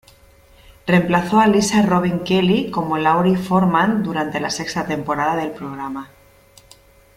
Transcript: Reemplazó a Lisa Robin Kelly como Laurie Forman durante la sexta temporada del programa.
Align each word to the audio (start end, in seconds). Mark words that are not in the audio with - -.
Reemplazó 0.87 1.39
a 1.39 1.45
Lisa 1.45 1.83
Robin 1.83 2.21
Kelly 2.23 2.71
como 2.71 2.97
Laurie 2.97 3.37
Forman 3.37 4.01
durante 4.01 4.39
la 4.39 4.49
sexta 4.49 4.87
temporada 4.87 5.35
del 5.35 5.51
programa. 5.51 6.09